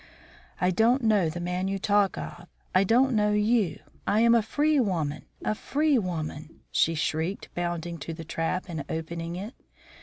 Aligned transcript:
"I 0.59 0.71
don't 0.71 1.03
know 1.03 1.29
the 1.29 1.39
man 1.39 1.67
you 1.67 1.77
talk 1.77 2.17
of; 2.17 2.47
I 2.73 2.83
don't 2.83 3.13
know 3.13 3.33
you. 3.33 3.77
I 4.07 4.21
am 4.21 4.33
a 4.33 4.41
free 4.41 4.79
woman! 4.79 5.25
a 5.45 5.53
free 5.53 5.99
woman!" 5.99 6.61
she 6.71 6.95
shrieked, 6.95 7.49
bounding 7.53 7.99
to 7.99 8.13
the 8.15 8.25
trap 8.25 8.65
and 8.67 8.83
opening 8.89 9.35
it. 9.35 9.53